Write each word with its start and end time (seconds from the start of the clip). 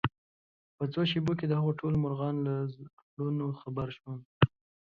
په 0.77 0.83
څو 0.93 1.01
شېبو 1.11 1.33
کې 1.39 1.45
دهغو 1.47 1.71
ټولو 1.79 1.95
مرغانو 2.03 2.41
له 2.47 2.55
زړونو 3.11 3.45
خبر 3.61 3.87
شوم 3.97 4.19